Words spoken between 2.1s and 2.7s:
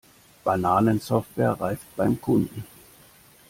Kunden.